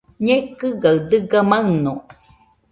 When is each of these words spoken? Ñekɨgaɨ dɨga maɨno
Ñekɨgaɨ 0.25 0.95
dɨga 1.09 1.39
maɨno 1.49 1.93